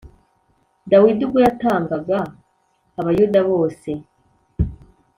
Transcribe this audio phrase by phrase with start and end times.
[0.91, 2.17] Dawidi Ubwo yatangaga
[2.99, 3.89] Abayuda bose